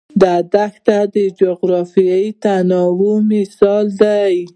دا 0.21 0.33
دښتې 0.53 0.99
د 1.13 1.15
جغرافیوي 1.39 2.29
تنوع 2.43 3.15
مثال 3.31 3.85
دی. 4.01 4.35